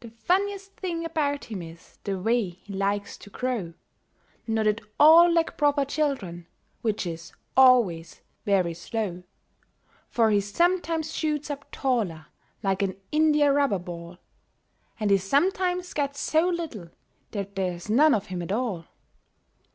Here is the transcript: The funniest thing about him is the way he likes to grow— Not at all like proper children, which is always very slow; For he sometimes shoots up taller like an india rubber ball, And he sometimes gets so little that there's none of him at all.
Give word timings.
The 0.00 0.10
funniest 0.10 0.76
thing 0.76 1.06
about 1.06 1.46
him 1.46 1.62
is 1.62 1.98
the 2.04 2.20
way 2.20 2.48
he 2.50 2.74
likes 2.74 3.16
to 3.16 3.30
grow— 3.30 3.72
Not 4.46 4.66
at 4.66 4.82
all 5.00 5.32
like 5.32 5.56
proper 5.56 5.86
children, 5.86 6.46
which 6.82 7.06
is 7.06 7.32
always 7.56 8.20
very 8.44 8.74
slow; 8.74 9.22
For 10.10 10.28
he 10.28 10.42
sometimes 10.42 11.14
shoots 11.14 11.48
up 11.50 11.70
taller 11.72 12.26
like 12.62 12.82
an 12.82 13.00
india 13.10 13.50
rubber 13.50 13.78
ball, 13.78 14.18
And 15.00 15.10
he 15.10 15.16
sometimes 15.16 15.94
gets 15.94 16.20
so 16.20 16.46
little 16.50 16.90
that 17.30 17.56
there's 17.56 17.88
none 17.88 18.12
of 18.12 18.26
him 18.26 18.42
at 18.42 18.52
all. 18.52 18.84